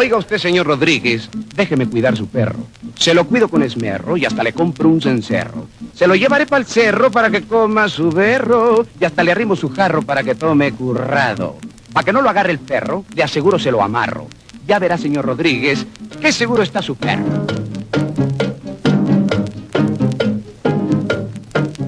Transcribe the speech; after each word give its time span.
Oiga 0.00 0.16
usted, 0.16 0.38
señor 0.38 0.66
Rodríguez, 0.66 1.28
déjeme 1.54 1.86
cuidar 1.86 2.16
su 2.16 2.26
perro. 2.26 2.60
Se 2.94 3.12
lo 3.12 3.26
cuido 3.26 3.50
con 3.50 3.62
esmerro 3.62 4.16
y 4.16 4.24
hasta 4.24 4.42
le 4.42 4.54
compro 4.54 4.88
un 4.88 5.02
cencerro. 5.02 5.68
Se 5.94 6.06
lo 6.06 6.14
llevaré 6.14 6.46
para 6.46 6.60
el 6.60 6.64
cerro 6.64 7.10
para 7.10 7.28
que 7.28 7.42
coma 7.42 7.86
su 7.86 8.10
berro 8.10 8.86
y 8.98 9.04
hasta 9.04 9.22
le 9.22 9.32
arrimo 9.32 9.56
su 9.56 9.68
jarro 9.68 10.00
para 10.00 10.22
que 10.22 10.34
tome 10.34 10.72
currado. 10.72 11.58
Para 11.92 12.02
que 12.02 12.14
no 12.14 12.22
lo 12.22 12.30
agarre 12.30 12.50
el 12.50 12.60
perro, 12.60 13.04
de 13.14 13.22
aseguro 13.22 13.58
se 13.58 13.70
lo 13.70 13.82
amarro. 13.82 14.26
Ya 14.66 14.78
verá, 14.78 14.96
señor 14.96 15.26
Rodríguez, 15.26 15.86
qué 16.18 16.32
seguro 16.32 16.62
está 16.62 16.80
su 16.80 16.96
perro. 16.96 17.44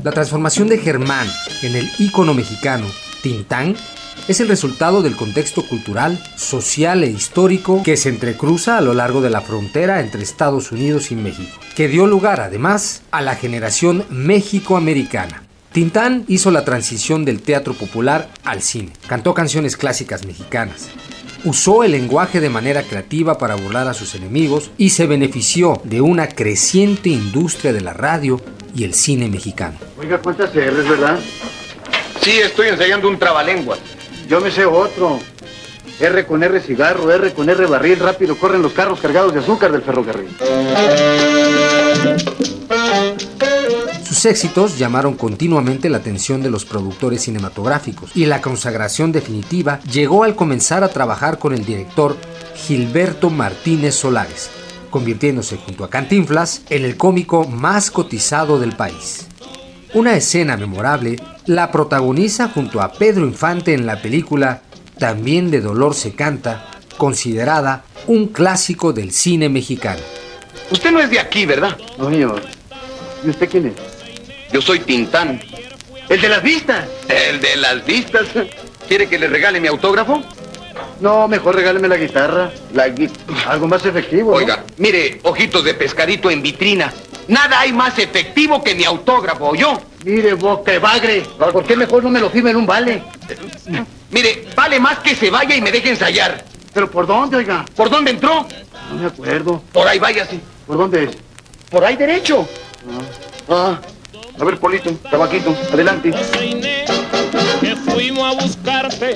La 0.05 0.13
transformación 0.13 0.69
de 0.69 0.77
Germán 0.77 1.27
en 1.63 1.77
el 1.77 1.89
ícono 1.99 2.35
mexicano, 2.35 2.85
Tintán, 3.23 3.75
es 4.29 4.41
el 4.41 4.48
resultado 4.48 5.02
del 5.02 5.16
contexto 5.16 5.66
cultural, 5.66 6.23
social 6.36 7.02
e 7.05 7.09
histórico 7.09 7.82
que 7.82 7.96
se 7.96 8.09
entrecruza 8.09 8.79
a 8.79 8.80
lo 8.80 8.95
largo 8.95 9.20
de 9.20 9.30
la 9.30 9.41
frontera 9.41 10.00
entre 10.00 10.23
Estados 10.23 10.73
Unidos 10.73 11.10
y 11.10 11.16
México, 11.16 11.59
que 11.74 11.88
dio 11.88 12.06
lugar 12.06 12.41
además 12.41 13.02
a 13.11 13.20
la 13.20 13.34
generación 13.34 14.05
México-americana. 14.11 15.42
Tintán 15.73 16.24
hizo 16.28 16.50
la 16.50 16.64
transición 16.64 17.24
del 17.24 17.41
teatro 17.41 17.74
popular 17.74 18.28
al 18.45 18.62
cine, 18.62 18.92
cantó 19.06 19.33
canciones 19.34 19.77
clásicas 19.77 20.27
mexicanas, 20.27 20.89
usó 21.45 21.83
el 21.83 21.92
lenguaje 21.92 22.41
de 22.41 22.50
manera 22.50 22.83
creativa 22.83 23.39
para 23.39 23.56
burlar 23.56 23.89
a 23.89 23.95
sus 23.95 24.14
enemigos 24.14 24.70
y 24.77 24.91
se 24.91 25.06
benefició 25.06 25.80
de 25.84 26.00
una 26.00 26.28
creciente 26.28 27.09
industria 27.09 27.73
de 27.73 27.80
la 27.80 27.95
radio 27.95 28.41
y 28.75 28.84
el 28.84 28.95
cine 28.95 29.28
mexicano. 29.28 29.78
Oiga, 29.98 30.19
¿cuántas 30.19 30.50
R's, 30.50 30.89
verdad? 30.89 31.19
Sí, 32.20 32.39
estoy 32.39 32.69
ensayando 32.69 33.09
un 33.09 33.19
trabalengua. 33.19 33.78
Yo 34.32 34.41
me 34.41 34.50
sé 34.50 34.64
otro. 34.64 35.18
R 36.00 36.27
con 36.27 36.42
R 36.42 36.59
cigarro, 36.62 37.12
R 37.12 37.34
con 37.34 37.50
R 37.50 37.66
barril, 37.66 37.98
rápido 37.98 38.34
corren 38.38 38.62
los 38.62 38.72
carros 38.72 38.98
cargados 38.98 39.34
de 39.34 39.41
azúcar 39.41 39.70
del 39.70 39.82
ferrocarril. 39.82 40.34
Sus 44.02 44.24
éxitos 44.24 44.78
llamaron 44.78 45.19
continuamente 45.19 45.91
la 45.91 45.98
atención 45.98 46.42
de 46.42 46.48
los 46.48 46.64
productores 46.64 47.20
cinematográficos 47.20 48.16
y 48.16 48.24
la 48.24 48.41
consagración 48.41 49.12
definitiva 49.12 49.80
llegó 49.80 50.24
al 50.24 50.34
comenzar 50.34 50.83
a 50.83 50.89
trabajar 50.89 51.39
con 51.39 51.52
el 51.52 51.67
director 51.67 52.17
Gilberto 52.55 53.28
Martínez 53.28 53.96
Solares, 53.96 54.48
convirtiéndose 54.89 55.58
junto 55.58 55.84
a 55.84 55.91
Cantinflas 55.91 56.62
en 56.70 56.86
el 56.86 56.96
cómico 56.96 57.44
más 57.44 57.91
cotizado 57.91 58.58
del 58.58 58.77
país. 58.77 59.27
Una 59.95 60.15
escena 60.17 60.57
memorable 60.57 61.17
la 61.47 61.71
protagoniza 61.71 62.48
junto 62.48 62.81
a 62.81 62.93
Pedro 62.93 63.27
Infante 63.27 63.75
en 63.75 63.87
la 63.87 64.01
película 64.01 64.62
También 64.98 65.51
de 65.51 65.61
Dolor 65.61 65.95
se 65.95 66.15
canta, 66.15 66.67
considerada 66.97 67.85
un 68.07 68.29
clásico 68.29 68.93
del 68.93 69.13
cine 69.13 69.48
mexicano. 69.48 70.01
Usted 70.70 70.91
no 70.93 71.01
es 71.01 71.11
de 71.11 71.19
aquí, 71.19 71.45
¿verdad? 71.47 71.77
No, 71.98 72.09
señor. 72.09 72.43
¿Y 73.25 73.31
usted 73.31 73.48
quién 73.48 73.67
es? 73.67 73.75
Yo 74.53 74.63
soy 74.63 74.81
Tintán. 74.81 75.41
¡El 76.09 76.20
de 76.20 76.29
las 76.29 76.43
vistas! 76.43 76.87
¿El 77.09 77.41
de 77.41 77.57
las 77.57 77.85
vistas? 77.85 78.27
¿Quiere 78.89 79.09
que 79.09 79.19
le 79.19 79.29
regale 79.29 79.61
mi 79.61 79.69
autógrafo? 79.69 80.23
No, 81.01 81.27
mejor 81.27 81.57
regáleme 81.57 81.89
la 81.89 81.97
guitarra. 81.97 82.53
La 82.75 82.89
gui- 82.89 83.11
Algo 83.48 83.67
más 83.67 83.85
efectivo. 83.87 84.31
¿no? 84.33 84.37
Oiga, 84.37 84.65
mire, 84.79 85.20
ojitos 85.25 85.65
de 85.65 85.75
pescadito 85.75 86.31
en 86.31 86.43
vitrina. 86.43 86.93
Nada 87.28 87.61
hay 87.61 87.73
más 87.73 87.98
efectivo 87.98 88.62
que 88.62 88.75
mi 88.75 88.84
autógrafo, 88.84 89.55
¿yo? 89.55 89.81
Mire, 90.05 90.34
boca 90.34 90.78
bagre. 90.78 91.23
¿Por 91.53 91.64
qué 91.64 91.77
mejor 91.77 92.03
no 92.03 92.11
me 92.11 92.20
lo 92.20 92.29
firme 92.31 92.51
en 92.51 92.56
un 92.56 92.67
vale? 92.67 93.03
Mire, 94.11 94.48
vale 94.56 94.81
más 94.81 94.98
que 94.98 95.14
se 95.14 95.31
vaya 95.31 95.55
y 95.55 95.61
me 95.61 95.70
deje 95.70 95.91
ensayar. 95.91 96.45
¿Pero 96.75 96.91
por 96.91 97.06
dónde, 97.06 97.37
oiga? 97.37 97.64
¿Por 97.77 97.89
dónde 97.91 98.11
entró? 98.11 98.47
No 98.91 98.97
me 98.98 99.06
acuerdo. 99.06 99.62
Por 99.73 99.87
ahí 99.87 99.98
váyase. 99.98 100.41
¿Por 100.67 100.77
dónde 100.79 101.05
es? 101.05 101.11
Por 101.70 101.84
ahí 101.84 101.97
derecho. 101.97 102.47
Ah, 103.48 103.79
A 104.41 104.45
ver, 104.45 104.59
Polito, 104.59 104.91
tabaquito, 105.11 105.55
adelante. 105.73 106.11
que 107.61 107.77
fuimos 107.77 108.25
a 108.25 108.42
buscarte. 108.42 109.14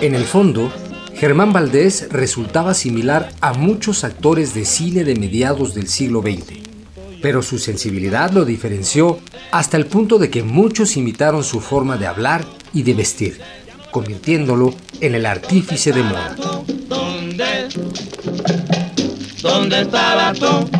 En 0.00 0.14
el 0.14 0.24
fondo, 0.24 0.72
Germán 1.20 1.52
Valdés 1.52 2.08
resultaba 2.10 2.72
similar 2.72 3.28
a 3.42 3.52
muchos 3.52 4.04
actores 4.04 4.54
de 4.54 4.64
cine 4.64 5.04
de 5.04 5.16
mediados 5.16 5.74
del 5.74 5.86
siglo 5.86 6.22
XX, 6.22 6.60
pero 7.20 7.42
su 7.42 7.58
sensibilidad 7.58 8.30
lo 8.30 8.46
diferenció 8.46 9.20
hasta 9.50 9.76
el 9.76 9.84
punto 9.84 10.18
de 10.18 10.30
que 10.30 10.42
muchos 10.42 10.96
imitaron 10.96 11.44
su 11.44 11.60
forma 11.60 11.98
de 11.98 12.06
hablar 12.06 12.46
y 12.72 12.84
de 12.84 12.94
vestir, 12.94 13.38
convirtiéndolo 13.90 14.72
en 15.02 15.14
el 15.14 15.26
artífice 15.26 15.92
de 15.92 16.02
moda. 16.02 16.36
¿Dónde? 16.88 17.68
¿Dónde 19.42 19.82
estaba 19.82 20.32
tú? 20.32 20.79